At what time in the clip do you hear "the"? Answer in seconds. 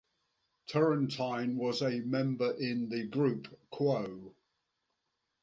2.89-3.05